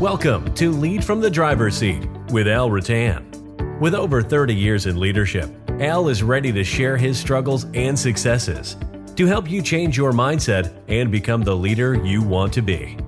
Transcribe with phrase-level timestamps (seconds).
[0.00, 3.78] Welcome to Lead from the Driver's Seat with Al Rattan.
[3.78, 5.48] With over 30 years in leadership,
[5.80, 8.76] Al is ready to share his struggles and successes
[9.14, 12.98] to help you change your mindset and become the leader you want to be.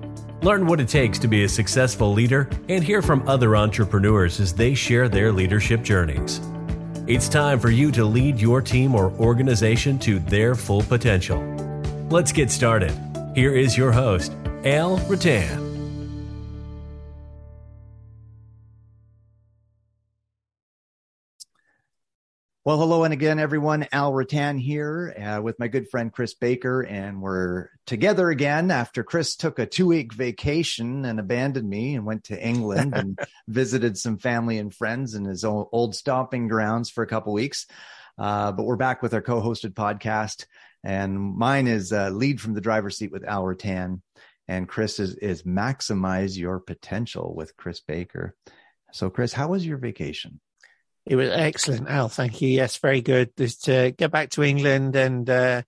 [0.43, 4.55] Learn what it takes to be a successful leader and hear from other entrepreneurs as
[4.55, 6.41] they share their leadership journeys.
[7.09, 11.43] It's time for you to lead your team or organization to their full potential.
[12.11, 12.97] Let's get started.
[13.35, 14.33] Here is your host,
[14.65, 15.66] Al Rattan.
[22.67, 23.87] Well, hello and again, everyone.
[23.93, 29.05] Al Rattan here uh, with my good friend Chris Baker, and we're together again after
[29.05, 33.97] Chris took a two week vacation and abandoned me and went to England and visited
[33.97, 37.69] some family and friends in his old, stomping grounds for a couple weeks.
[38.19, 40.47] Uh, but we're back with our co hosted podcast,
[40.83, 44.03] and mine is uh, Lead from the Driver's Seat with Al Rattan,
[44.49, 48.35] and Chris is, is Maximize Your Potential with Chris Baker.
[48.91, 50.41] So, Chris, how was your vacation?
[51.07, 52.09] It was excellent, Al.
[52.09, 52.49] Thank you.
[52.49, 53.31] Yes, very good.
[53.37, 55.63] Just to get back to England, and uh,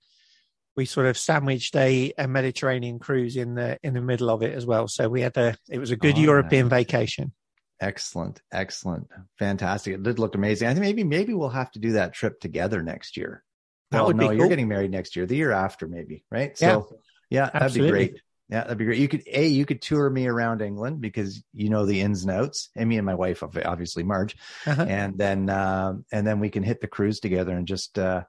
[0.76, 4.52] we sort of sandwiched a, a, Mediterranean cruise in the in the middle of it
[4.54, 4.88] as well.
[4.88, 6.80] So we had a it was a good oh, European nice.
[6.80, 7.32] vacation.
[7.80, 9.06] Excellent, excellent,
[9.38, 9.94] fantastic.
[9.94, 10.66] It did look amazing.
[10.66, 13.44] I think maybe maybe we'll have to do that trip together next year.
[13.92, 14.36] That well, would no, be cool.
[14.36, 16.58] you're getting married next year, the year after, maybe, right?
[16.58, 16.88] So,
[17.30, 18.20] yeah, yeah that'd be great.
[18.48, 18.98] Yeah, that'd be great.
[18.98, 22.30] You could a you could tour me around England because you know the ins and
[22.30, 24.86] outs, and me and my wife, obviously Marge, uh-huh.
[24.88, 28.22] and then uh, and then we can hit the cruise together and just uh,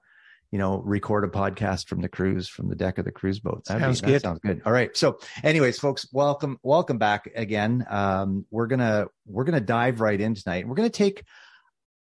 [0.51, 3.63] you know record a podcast from the cruise from the deck of the cruise boat.
[3.65, 4.15] That'd sounds be, good.
[4.15, 4.61] That sounds good.
[4.65, 4.95] All right.
[4.95, 7.85] So, anyways, folks, welcome welcome back again.
[7.89, 10.67] Um, we're gonna we're gonna dive right in tonight.
[10.67, 11.23] We're gonna take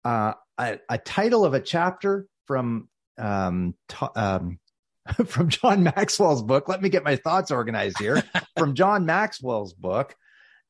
[0.03, 3.75] uh, a, a title of a chapter from um,
[4.15, 4.57] um
[5.25, 6.67] from John Maxwell's book.
[6.67, 8.23] Let me get my thoughts organized here.
[8.58, 10.16] from John Maxwell's book,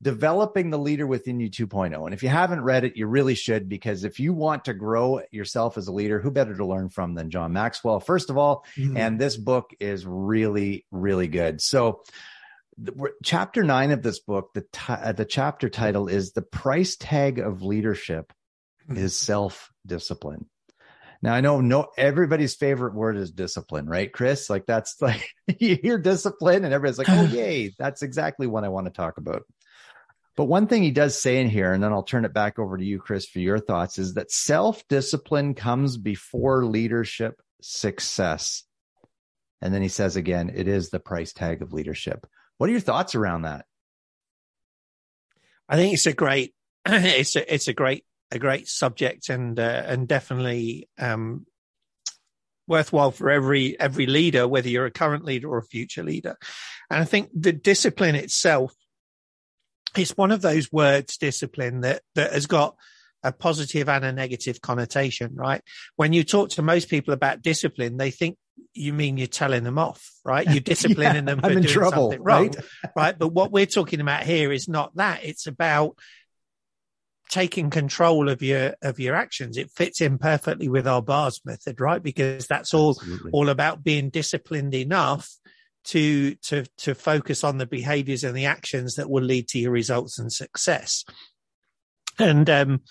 [0.02, 2.06] Developing the Leader Within You 2.0.
[2.06, 5.22] And if you haven't read it, you really should, because if you want to grow
[5.32, 8.66] yourself as a leader, who better to learn from than John Maxwell, first of all?
[8.78, 8.98] Mm-hmm.
[8.98, 11.62] And this book is really, really good.
[11.62, 12.04] So,
[13.24, 17.40] chapter nine of this book, the, t- uh, the chapter title is The Price Tag
[17.40, 18.32] of Leadership
[18.88, 19.04] mm-hmm.
[19.04, 20.46] is Self Discipline.
[21.22, 24.50] Now I know no everybody's favorite word is discipline, right, Chris?
[24.50, 25.28] Like that's like
[25.60, 29.18] you hear discipline and everybody's like, oh yay, that's exactly what I want to talk
[29.18, 29.44] about.
[30.36, 32.78] But one thing he does say in here, and then I'll turn it back over
[32.78, 38.64] to you, Chris, for your thoughts, is that self-discipline comes before leadership success.
[39.64, 42.28] And then he says again, it is the price tag of leadership.
[42.58, 43.66] What are your thoughts around that?
[45.68, 46.54] I think it's a great
[46.86, 51.46] it's a it's a great a great subject and uh, and definitely um,
[52.68, 56.36] worthwhile for every every leader, whether you're a current leader or a future leader.
[56.90, 58.74] And I think the discipline itself
[59.98, 62.76] is one of those words, discipline, that that has got
[63.24, 65.62] a positive and a negative connotation, right?
[65.96, 68.38] When you talk to most people about discipline, they think
[68.74, 70.48] you mean you're telling them off, right?
[70.48, 72.56] You're disciplining yeah, them for I'm in doing trouble, something wrong, right?
[72.96, 73.18] right?
[73.18, 75.24] But what we're talking about here is not that.
[75.24, 75.98] It's about
[77.30, 79.58] taking control of your of your actions.
[79.58, 82.02] It fits in perfectly with our bars method right?
[82.02, 83.32] Because that's all Absolutely.
[83.32, 85.30] all about being disciplined enough
[85.86, 89.72] to to to focus on the behaviors and the actions that will lead to your
[89.72, 91.04] results and success.
[92.20, 92.82] And um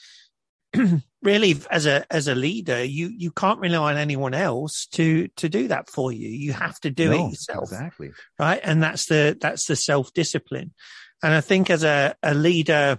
[1.22, 5.48] really as a as a leader you you can't rely on anyone else to to
[5.48, 6.28] do that for you.
[6.28, 8.10] You have to do no, it yourself exactly.
[8.38, 8.60] right?
[8.62, 10.72] And that's the that's the self discipline
[11.22, 12.98] and i think as a a leader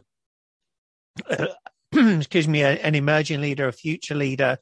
[1.94, 4.58] excuse me, an emerging leader, a future leader,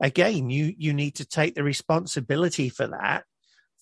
[0.00, 3.24] again, you you need to take the responsibility for that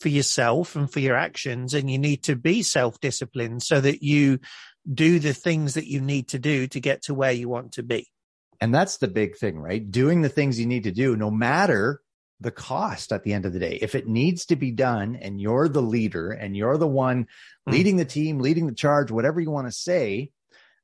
[0.00, 4.02] for yourself and for your actions, and you need to be self disciplined so that
[4.02, 4.38] you
[4.92, 7.82] do the things that you need to do to get to where you want to
[7.82, 8.08] be.
[8.60, 9.90] And that's the big thing, right?
[9.90, 12.00] Doing the things you need to do, no matter
[12.40, 13.78] the cost at the end of the day.
[13.80, 17.26] If it needs to be done and you're the leader and you're the one
[17.66, 17.72] hmm.
[17.72, 20.30] leading the team, leading the charge, whatever you want to say,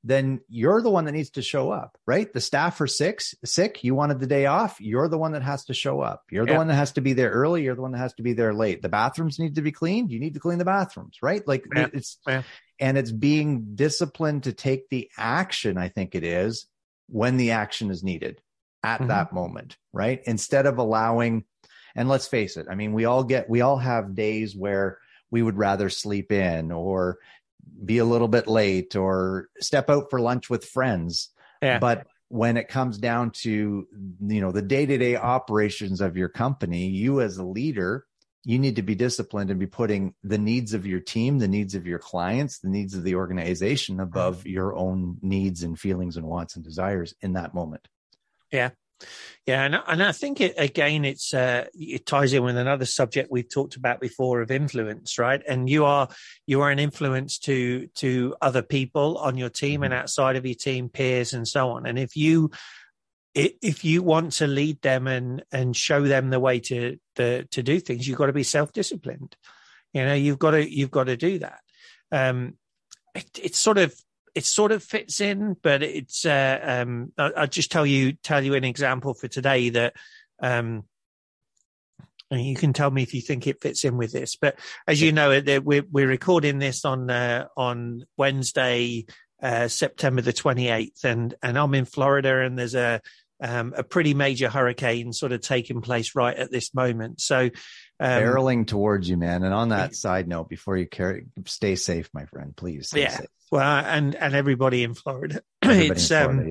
[0.03, 2.33] then you're the one that needs to show up, right?
[2.33, 3.85] The staff are sick, sick.
[3.85, 4.81] You wanted the day off.
[4.81, 6.23] You're the one that has to show up.
[6.31, 6.59] You're the yeah.
[6.59, 7.65] one that has to be there early.
[7.65, 8.81] You're the one that has to be there late.
[8.81, 10.11] The bathrooms need to be cleaned.
[10.11, 11.47] You need to clean the bathrooms, right?
[11.47, 11.89] Like yeah.
[11.93, 12.43] it's, yeah.
[12.79, 15.77] and it's being disciplined to take the action.
[15.77, 16.67] I think it is
[17.09, 18.41] when the action is needed
[18.83, 19.09] at mm-hmm.
[19.09, 20.23] that moment, right?
[20.25, 21.45] Instead of allowing,
[21.95, 22.69] and let's face it.
[22.71, 24.99] I mean, we all get, we all have days where
[25.31, 27.19] we would rather sleep in or
[27.85, 31.31] be a little bit late or step out for lunch with friends.
[31.63, 31.79] Yeah.
[31.79, 33.87] But when it comes down to
[34.21, 38.07] you know the day-to-day operations of your company, you as a leader
[38.45, 41.75] you need to be disciplined and be putting the needs of your team, the needs
[41.75, 44.49] of your clients, the needs of the organization above mm-hmm.
[44.49, 47.87] your own needs and feelings and wants and desires in that moment.
[48.51, 48.71] Yeah.
[49.47, 53.31] Yeah, and and I think it again, it's uh, it ties in with another subject
[53.31, 55.43] we've talked about before of influence, right?
[55.49, 56.09] And you are
[56.47, 59.85] you are an influence to to other people on your team mm-hmm.
[59.85, 61.87] and outside of your team, peers, and so on.
[61.87, 62.51] And if you
[63.35, 67.63] if you want to lead them and and show them the way to the to
[67.63, 69.37] do things, you've got to be self disciplined.
[69.93, 71.61] You know, you've got to you've got to do that.
[72.13, 72.55] Um,
[73.15, 73.95] it, it's sort of
[74.35, 78.43] it sort of fits in, but it's uh, um, I, will just tell you tell
[78.43, 79.95] you an example for today that
[80.43, 80.85] um,
[82.31, 84.37] and you can tell me if you think it fits in with this.
[84.37, 89.07] But as you know, we're we're recording this on uh, on Wednesday,
[89.43, 93.01] uh, September the 28th, and and I'm in Florida, and there's a
[93.43, 97.21] um, a pretty major hurricane sort of taking place right at this moment.
[97.21, 97.51] So,
[98.01, 99.45] um, barreling towards you, man.
[99.45, 102.93] And on that side note, before you carry, stay safe, my friend, please.
[102.95, 103.11] yeah.
[103.11, 103.27] Safe.
[103.51, 106.49] Well, and and everybody in Florida, everybody it's in Florida, um,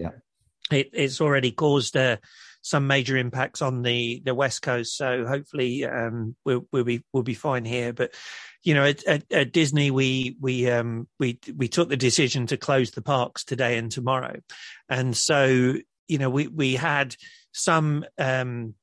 [0.72, 0.78] yeah.
[0.78, 2.18] it, it's already caused uh,
[2.62, 4.96] some major impacts on the the west coast.
[4.98, 7.94] So hopefully, um, we'll we'll be we'll be fine here.
[7.94, 8.14] But
[8.64, 12.58] you know, at, at, at, Disney, we we um we we took the decision to
[12.58, 14.42] close the parks today and tomorrow,
[14.90, 15.76] and so
[16.10, 17.16] you know, we we had
[17.54, 18.04] some.
[18.18, 18.76] Um,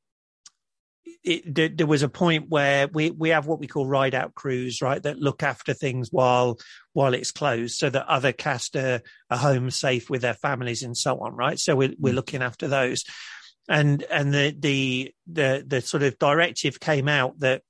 [1.26, 4.80] it, there was a point where we, we have what we call ride out crews,
[4.80, 6.58] right, that look after things while
[6.92, 10.96] while it's closed, so that other cast are, are home safe with their families and
[10.96, 11.58] so on, right?
[11.58, 12.16] So we're we're mm.
[12.16, 13.04] looking after those,
[13.68, 17.62] and and the the the the sort of directive came out that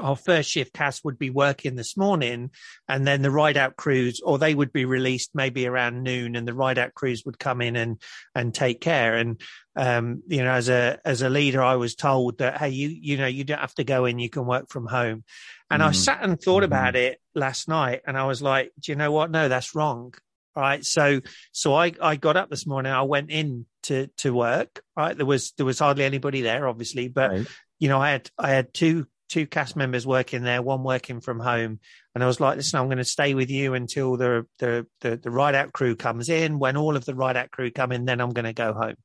[0.00, 2.50] our first shift cast would be working this morning
[2.88, 6.46] and then the ride out crews or they would be released maybe around noon and
[6.46, 8.00] the ride out crews would come in and
[8.34, 9.40] and take care and
[9.76, 13.16] um, you know as a as a leader i was told that hey you you
[13.16, 15.24] know you don't have to go in you can work from home
[15.70, 15.86] and mm.
[15.86, 16.64] i sat and thought mm-hmm.
[16.64, 20.12] about it last night and i was like do you know what no that's wrong
[20.56, 21.20] right so
[21.52, 25.26] so i i got up this morning i went in to to work right there
[25.26, 27.46] was there was hardly anybody there obviously but right.
[27.78, 31.38] you know i had i had two two cast members working there, one working from
[31.38, 31.78] home.
[32.14, 35.16] And I was like, listen, I'm going to stay with you until the, the, the,
[35.16, 36.58] the ride out crew comes in.
[36.58, 38.96] When all of the ride out crew come in, then I'm going to go home.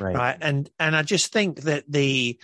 [0.00, 0.16] Right.
[0.16, 0.36] right.
[0.40, 2.38] And, and I just think that the,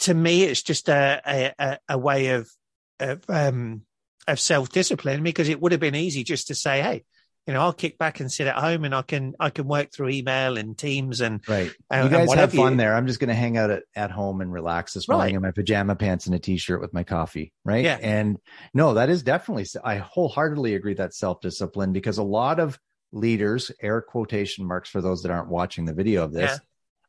[0.00, 2.50] to me, it's just a, a, a way of,
[2.98, 3.82] of, um,
[4.26, 7.04] of self discipline because it would have been easy just to say, Hey,
[7.46, 9.92] you know, I'll kick back and sit at home and I can I can work
[9.92, 11.72] through email and Teams and right.
[11.88, 12.94] And, you guys have fun you, there.
[12.94, 15.34] I'm just going to hang out at, at home and relax this morning right.
[15.36, 17.52] in my pajama pants and a t-shirt with my coffee.
[17.64, 17.84] Right.
[17.84, 17.98] Yeah.
[18.00, 18.38] And
[18.74, 19.66] no, that is definitely.
[19.84, 22.80] I wholeheartedly agree that self discipline because a lot of
[23.12, 26.58] leaders, air quotation marks for those that aren't watching the video of this, yeah.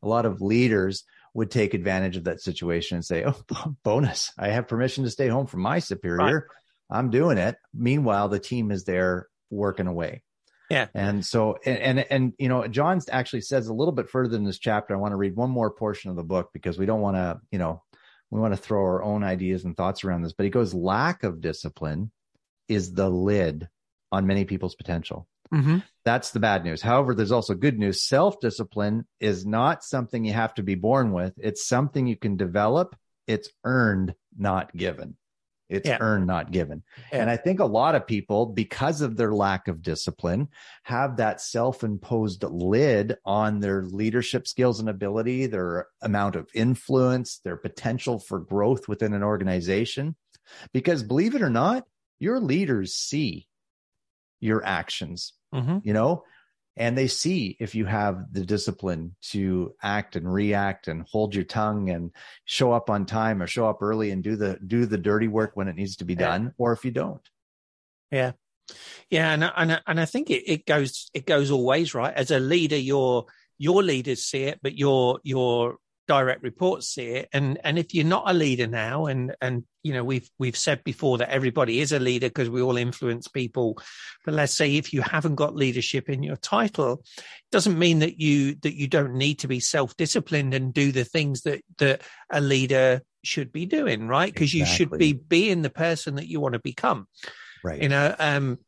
[0.04, 4.31] a lot of leaders would take advantage of that situation and say, "Oh, bonus!
[4.38, 6.44] I have permission to stay home from my superior." Right.
[6.90, 7.57] I'm doing it.
[7.74, 10.24] Meanwhile, the team is there working away.
[10.69, 10.88] Yeah.
[10.94, 14.44] And so, and, and, and, you know, John actually says a little bit further in
[14.44, 14.94] this chapter.
[14.94, 17.40] I want to read one more portion of the book because we don't want to,
[17.52, 17.84] you know,
[18.30, 20.34] we want to throw our own ideas and thoughts around this.
[20.34, 22.12] But he goes, lack of discipline
[22.68, 23.69] is the lid
[24.12, 25.28] on many people's potential.
[25.54, 25.78] Mm-hmm.
[26.04, 26.81] That's the bad news.
[26.81, 28.04] However, there's also good news.
[28.04, 32.36] Self discipline is not something you have to be born with, it's something you can
[32.36, 32.96] develop.
[33.28, 35.18] It's earned, not given.
[35.69, 35.98] It's yeah.
[36.00, 36.84] earned, not given.
[37.12, 37.22] Yeah.
[37.22, 40.47] And I think a lot of people, because of their lack of discipline,
[40.83, 47.40] have that self imposed lid on their leadership skills and ability, their amount of influence,
[47.44, 50.16] their potential for growth within an organization.
[50.71, 51.83] Because believe it or not,
[52.19, 53.47] your leaders see
[54.40, 55.33] your actions.
[55.54, 55.80] Mm-hmm.
[55.83, 56.24] You know,
[56.78, 61.44] and they see if you have the discipline to act and react and hold your
[61.44, 62.12] tongue and
[62.46, 65.52] show up on time or show up early and do the do the dirty work
[65.56, 66.50] when it needs to be done yeah.
[66.57, 67.22] or if you don't.
[68.12, 68.34] Yeah.
[69.10, 72.14] Yeah and and, and i think it, it goes it goes always right?
[72.14, 73.26] As a leader your
[73.57, 77.30] your leaders see it but your your direct reports see it.
[77.33, 80.83] And and if you're not a leader now and and you know we've we've said
[80.83, 83.78] before that everybody is a leader because we all influence people.
[84.26, 88.19] But let's say if you haven't got leadership in your title it doesn't mean that
[88.19, 92.42] you that you don't need to be self-disciplined and do the things that that a
[92.42, 94.33] leader should be doing right?
[94.33, 94.59] Because exactly.
[94.59, 97.07] you should be being the person that you want to become.
[97.64, 97.81] Right.
[97.81, 98.59] You know um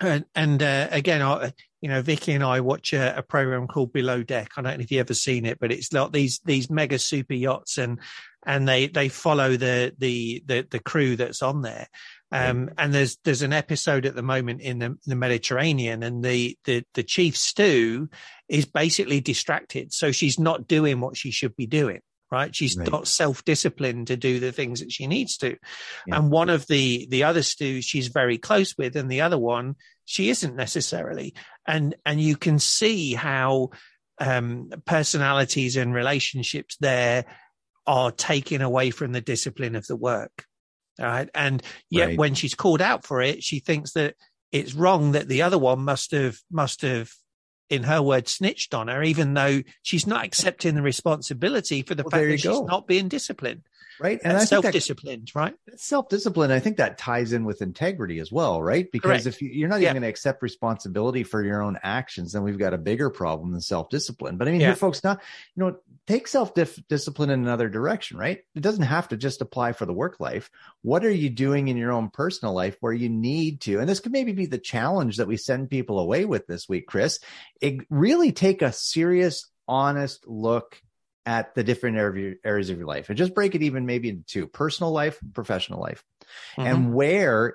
[0.00, 3.92] and, and uh, again, I, you know, Vicky and I watch a, a, program called
[3.92, 4.52] Below Deck.
[4.56, 7.34] I don't know if you've ever seen it, but it's like these these mega super
[7.34, 7.98] yachts, and
[8.44, 11.88] and they they follow the the the, the crew that's on there.
[12.32, 16.56] Um, and there's there's an episode at the moment in the, the Mediterranean, and the,
[16.64, 18.08] the the chief stew
[18.48, 22.54] is basically distracted, so she's not doing what she should be doing right?
[22.54, 22.88] She's Right.
[22.88, 25.56] got self discipline to do the things that she needs to.
[26.06, 26.18] Yeah.
[26.18, 29.74] And one of the the other stews she's very close with, and the other one
[30.10, 31.34] she isn't necessarily.
[31.68, 33.70] And and you can see how
[34.18, 37.26] um, personalities and relationships there
[37.86, 40.44] are taken away from the discipline of the work.
[40.98, 41.30] All right.
[41.32, 42.18] And yet Right.
[42.18, 44.16] when she's called out for it, she thinks that
[44.50, 47.12] it's wrong that the other one must have must have
[47.70, 52.02] in her words snitched on her, even though she's not accepting the responsibility for the
[52.02, 53.62] Well, fact that you she's not being disciplined.
[54.00, 55.54] right and think that self-disciplined, right?
[55.76, 59.26] self-discipline i think that ties in with integrity as well right because Correct.
[59.26, 59.90] if you, you're not Yeah.
[59.90, 63.52] even going to accept responsibility for your own actions then we've got a bigger problem
[63.52, 64.68] than self-discipline but i mean Yeah.
[64.68, 65.20] here folks not
[65.54, 69.86] you know take self-discipline in another direction right it doesn't have to just apply for
[69.86, 70.50] the work life
[70.82, 74.00] what are you doing in your own personal life where you need to and this
[74.00, 77.20] could maybe be the challenge that we send people away with this week chris
[77.88, 80.80] really take a serious honest look
[81.26, 81.96] at the different
[82.44, 85.80] areas of your life and just break it even maybe into two personal life professional
[85.80, 86.02] life
[86.56, 86.66] Mhm.
[86.66, 87.54] and where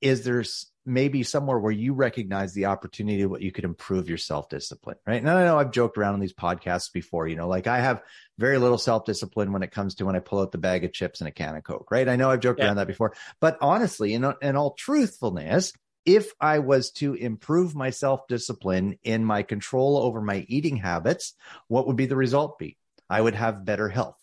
[0.00, 0.44] is there
[0.84, 5.36] maybe somewhere where you recognize the opportunity what you could improve your self-discipline right now
[5.36, 8.02] i know i've joked around on these podcasts before you know like i have
[8.38, 11.20] very little self-discipline when it comes to when i pull out the bag of chips
[11.20, 12.66] and a can of coke right i know i've joked Yeah.
[12.66, 15.72] around that before but honestly in, in all truthfulness
[16.04, 21.34] if i was to improve my self-discipline in my control over my eating habits
[21.68, 22.76] what would be the result be
[23.08, 24.16] i would have better health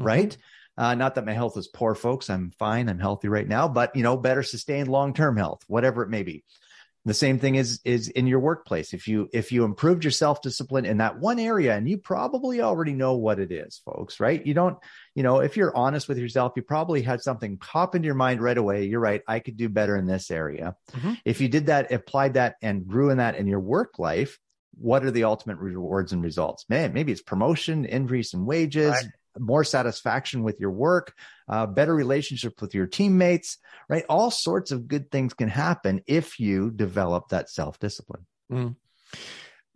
[0.00, 0.04] Mhm.
[0.06, 0.36] right?
[0.78, 2.28] Uh, not that my health is poor, folks.
[2.28, 2.90] I'm fine.
[2.90, 6.44] I'm healthy right now, but you know, better sustained long-term health, whatever it may be.
[7.06, 8.92] The same thing is is in your workplace.
[8.92, 12.92] If you if you improved your self-discipline in that one area, and you probably already
[12.92, 14.44] know what it is, folks, right?
[14.44, 14.76] You don't,
[15.16, 18.42] you know, if you're honest with yourself, you probably had something pop into your mind
[18.42, 18.84] right away.
[18.84, 19.22] You're right.
[19.26, 20.76] I could do better in this area.
[20.92, 21.18] Mhm.
[21.24, 24.38] If you did that, applied that, and grew in that in your work life,
[24.78, 26.66] what are the ultimate rewards and results?
[26.68, 29.06] Man, maybe it's promotion, increase in wages, Right.
[29.38, 31.14] more satisfaction with your work,
[31.48, 33.56] uh, better relationship with your teammates,
[33.88, 34.04] right?
[34.10, 38.26] All sorts of good things can happen if you develop that self discipline.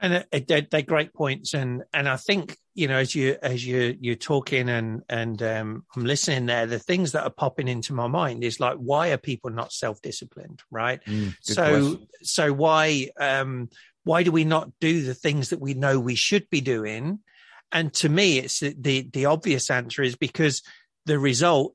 [0.01, 3.97] And uh, they're, great points, and and I think you know as you as you
[4.01, 8.07] you're talking and and um, I'm listening there, the things that are popping into my
[8.07, 11.01] mind is like, why are people not self disciplined, right?
[11.43, 13.69] so so why um
[14.05, 17.21] why do we not do the things that we know we should be doing?
[17.71, 20.63] And to me, it's the the, the obvious answer is because
[21.07, 21.75] the result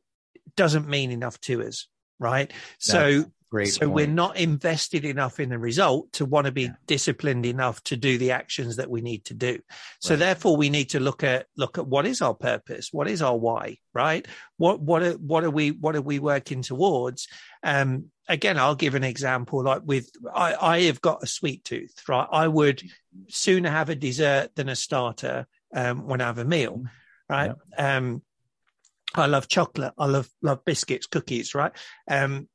[0.56, 1.88] doesn't mean enough to us,
[2.20, 2.52] right?
[2.80, 3.68] so great.
[3.68, 6.76] so we're not invested enough in the result to want to be Yeah.
[6.88, 9.60] disciplined enough to do the actions that we need to do
[10.00, 10.20] so Right.
[10.20, 13.38] therefore we need to look at look at what is our purpose what is our
[13.38, 17.28] why right what what are what are we what are we working towards
[17.64, 21.94] um again i'll give an example like with i i have got a sweet tooth
[22.08, 22.82] right i would
[23.30, 26.84] sooner have a dessert than a starter um when i have a meal
[27.30, 28.22] right um
[29.18, 29.94] I love chocolate.
[29.98, 31.72] I love love biscuits, cookies, right?
[32.10, 32.50] Um,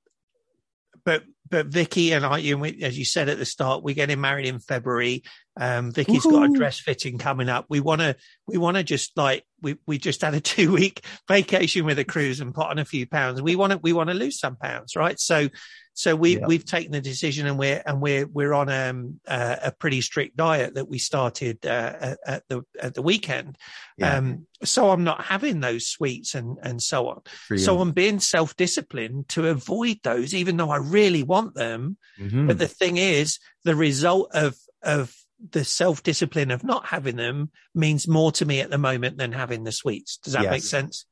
[1.11, 4.47] but but Vicky and I, you as you said at the start, we're getting married
[4.47, 5.23] in February.
[5.61, 7.67] Um, Vicky's got a dress fitting coming up.
[7.69, 8.17] We want to
[8.47, 12.05] we want to just like we we just had a two week vacation with a
[12.05, 13.43] cruise and put on a few pounds.
[13.43, 15.19] We want to we want to lose some pounds, right?
[15.19, 15.49] So
[15.95, 16.47] so we Yeah.
[16.47, 20.37] we've taken the decision and we're and we're we're on um, uh, a pretty strict
[20.37, 23.59] diet that we started uh, at, the at the weekend.
[23.99, 24.17] Yeah.
[24.17, 27.21] Um, so I'm not having those sweets and and so on.
[27.59, 31.97] So I'm being self disciplined to avoid those, even though I really want them.
[32.19, 32.47] Mhm.
[32.49, 35.15] But the thing is, the result of of
[35.51, 39.33] the self discipline of not having them means more to me at the moment than
[39.33, 40.19] having the sweets.
[40.19, 40.51] Does that Yes.
[40.51, 41.07] make sense?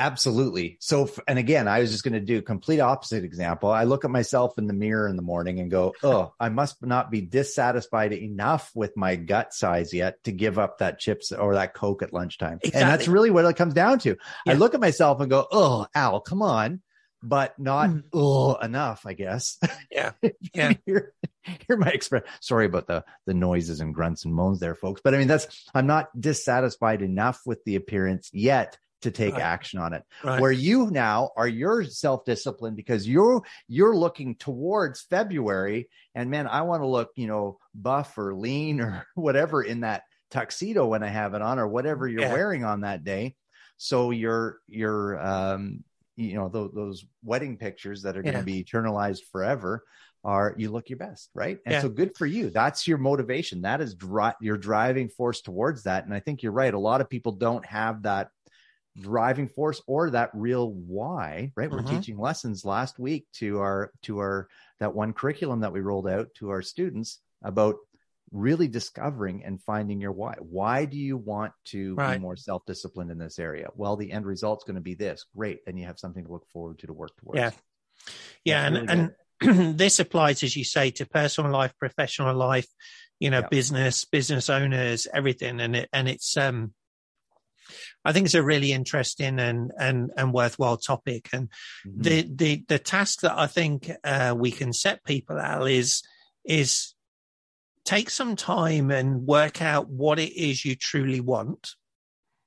[0.00, 0.76] Absolutely.
[0.80, 3.68] So, and again, I was just going to do a complete opposite example.
[3.68, 6.76] I look at myself in the mirror in the morning and go, "Oh, I must
[6.86, 11.54] not be dissatisfied enough with my gut size yet to give up that chips or
[11.54, 14.16] that Coke at lunchtime." And that's really what it comes down to.
[14.46, 16.80] I look at myself and go, "Oh, Al, come on,"
[17.22, 19.58] but not oh enough, I guess.
[19.90, 20.12] Yeah.
[20.54, 20.72] Yeah.
[20.86, 21.12] hear,
[21.66, 22.22] hear my express.
[22.40, 25.00] Sorry about the the noises and grunts and moans there, folks.
[25.02, 29.42] But I mean, that's I'm not dissatisfied enough with the appearance yet to take Right.
[29.42, 30.40] action on it Right.
[30.40, 36.62] where you now are your self-discipline because you're you're looking towards february and man i
[36.62, 41.08] want to look you know buff or lean or whatever in that tuxedo when i
[41.08, 42.32] have it on or whatever you're Yeah.
[42.32, 43.36] wearing on that day
[43.76, 45.84] so your your um
[46.18, 48.40] you know those, those wedding pictures that are going Yeah.
[48.40, 49.84] to be eternalized forever
[50.24, 51.80] are you look your best right and Yeah.
[51.80, 56.04] so good for you that's your motivation that is dri- your driving force towards that
[56.04, 58.30] and i think you're right a lot of people don't have that
[59.00, 61.90] driving force or that real why right we're Mhm.
[61.90, 64.48] teaching lessons last week to our to our
[64.80, 67.76] that one curriculum that we rolled out to our students about
[68.30, 70.34] really discovering and finding your why.
[70.38, 72.16] Why do you want to Right.
[72.16, 73.68] be more self disciplined in this area?
[73.74, 75.24] Well, the end result's going to be this.
[75.36, 75.64] Great.
[75.64, 77.38] Then you have something to look forward to to work towards.
[77.38, 77.50] Yeah.
[78.44, 82.66] Yeah, That's and and this applies, as you say, to personal life, professional life,
[83.20, 83.48] you know, Yeah.
[83.48, 86.74] business, business owners, everything, and it and it's um,
[88.04, 91.48] I think it's a really interesting and and and worthwhile topic, and
[91.86, 92.02] Mhm.
[92.02, 96.02] the the the task that I think uh, we can set people Al is
[96.44, 96.94] is
[97.88, 101.74] take some time and work out what it is you truly want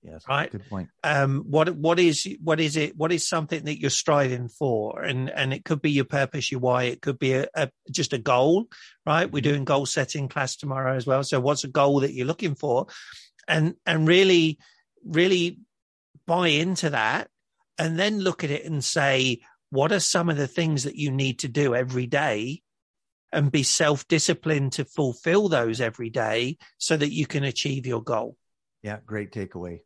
[0.03, 0.24] yes.
[0.29, 0.51] right.
[0.51, 0.89] Good point.
[1.03, 5.31] um what what is what is it what is something that you're striving for and
[5.31, 8.19] and it could be your purpose your why it could be a, a just a
[8.19, 8.67] goal
[9.03, 12.27] right we're doing goal setting class tomorrow as well so what's a goal that you're
[12.27, 12.86] looking for
[13.48, 14.60] and and really
[15.03, 15.57] really
[16.27, 17.29] buy into that
[17.79, 19.39] and then look at it and say
[19.71, 22.62] what are some of the things that you need to do every day
[23.31, 28.38] and be self-disciplined to fulfill those every day so that you can achieve your goal
[28.83, 29.00] Yeah.
[29.05, 29.81] Great takeaway.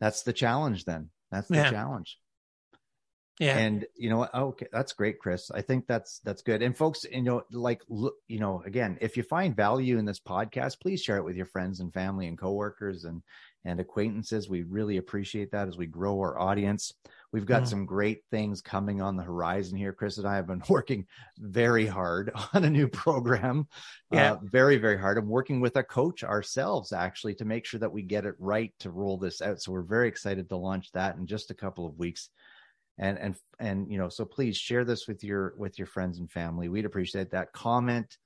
[0.00, 1.10] That's the challenge then.
[1.30, 1.70] That's the Yeah.
[1.70, 2.18] challenge.
[3.40, 4.30] yeah And you know what?
[4.34, 5.50] Oh, okay, that's great, Chris.
[5.50, 6.60] I think that's that's good.
[6.62, 10.20] And folks, you know, like look, you know, again, if you find value in this
[10.20, 13.22] podcast, please share it with your friends and family and coworkers and
[13.68, 14.48] and acquaintances.
[14.48, 16.94] We really appreciate that as we grow our audience.
[17.32, 17.68] We've got Mm.
[17.68, 19.92] some great things coming on the horizon here.
[19.92, 21.06] Chris and I have been working
[21.38, 23.68] very hard on a new program.
[24.10, 24.32] Yeah.
[24.32, 25.18] Uh, very, very hard.
[25.18, 28.72] I'm working with a coach ourselves actually to make sure that we get it right
[28.80, 29.60] to roll this out.
[29.60, 32.30] So we're very excited to launch that in just a couple of weeks
[33.00, 36.28] and and and you know so please share this with your with your friends and
[36.32, 38.18] family we'd appreciate that comment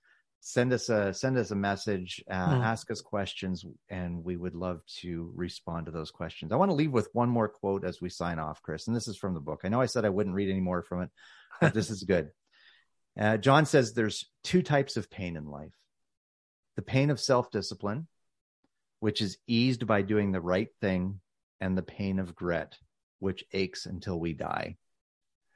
[0.44, 2.62] send us a send us a message uh, Hmm.
[2.62, 6.74] ask us questions and we would love to respond to those questions i want to
[6.74, 9.40] leave with one more quote as we sign off chris and this is from the
[9.40, 11.10] book i know i said i wouldn't read any more from it
[11.60, 12.30] but this is good
[13.20, 15.74] uh, john says there's two types of pain in life
[16.76, 18.08] the pain of self-discipline
[18.98, 21.20] which is eased by doing the right thing
[21.60, 22.76] and the pain of regret
[23.22, 24.76] which aches until we die.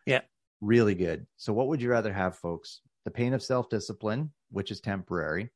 [0.06, 0.20] Yeah.
[0.60, 1.26] Really good.
[1.36, 2.80] So, what would you rather have, folks?
[3.04, 5.50] The pain of self discipline, which is temporary,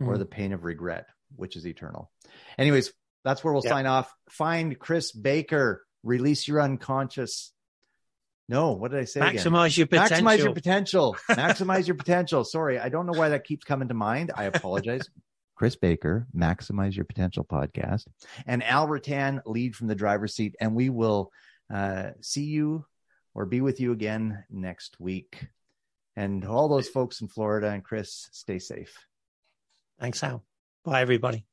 [0.00, 0.18] or Mhm.
[0.18, 2.10] the pain of regret, which is eternal?
[2.58, 2.92] Anyways,
[3.24, 3.70] that's where we'll Yeah.
[3.70, 4.12] sign off.
[4.30, 7.52] Find Chris Baker, release your unconscious.
[8.48, 9.20] No, what did I say?
[9.20, 9.34] again?
[9.36, 10.16] maximize your potential.
[10.18, 11.16] Maximize your potential.
[11.30, 12.44] Maximize your potential.
[12.44, 14.30] Sorry, I don't know why that keeps coming to mind.
[14.34, 15.08] I apologize.
[15.56, 18.04] Chris Baker, Maximize Your Potential podcast,
[18.46, 20.54] and Al Rattan, lead from the driver's seat.
[20.60, 21.32] And we will
[21.72, 22.84] uh, see you
[23.34, 25.48] or be with you again next week.
[26.16, 28.96] And all those folks in Florida and Chris, stay safe.
[30.00, 30.42] Thanks, Al.
[30.84, 31.44] Bye, everybody.